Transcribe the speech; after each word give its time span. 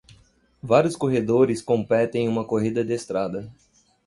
Vários 0.63 0.95
corredores 0.95 1.61
competem 1.61 2.25
em 2.25 2.27
uma 2.27 2.43
corrida 2.43 2.83
de 2.83 2.91
estrada. 2.91 3.53